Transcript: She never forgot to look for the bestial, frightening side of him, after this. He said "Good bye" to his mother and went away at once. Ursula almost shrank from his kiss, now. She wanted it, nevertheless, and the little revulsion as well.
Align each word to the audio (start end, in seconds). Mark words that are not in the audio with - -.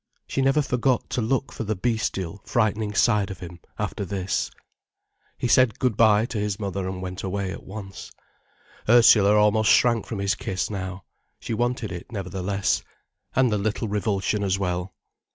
She 0.25 0.41
never 0.41 0.63
forgot 0.63 1.11
to 1.11 1.21
look 1.21 1.51
for 1.51 1.63
the 1.63 1.75
bestial, 1.75 2.41
frightening 2.43 2.95
side 2.95 3.29
of 3.29 3.37
him, 3.39 3.59
after 3.77 4.03
this. 4.03 4.49
He 5.37 5.47
said 5.47 5.77
"Good 5.77 5.95
bye" 5.95 6.25
to 6.25 6.39
his 6.39 6.59
mother 6.59 6.87
and 6.87 7.03
went 7.03 7.21
away 7.21 7.51
at 7.51 7.61
once. 7.61 8.11
Ursula 8.89 9.35
almost 9.35 9.69
shrank 9.69 10.07
from 10.07 10.17
his 10.17 10.33
kiss, 10.33 10.71
now. 10.71 11.03
She 11.39 11.53
wanted 11.53 11.91
it, 11.91 12.11
nevertheless, 12.11 12.81
and 13.35 13.51
the 13.51 13.59
little 13.59 13.87
revulsion 13.87 14.43
as 14.43 14.57
well. 14.57 14.91